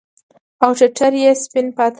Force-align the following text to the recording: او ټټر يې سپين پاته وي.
او 0.63 0.71
ټټر 0.79 1.13
يې 1.23 1.31
سپين 1.43 1.67
پاته 1.77 1.87
وي. 1.87 1.89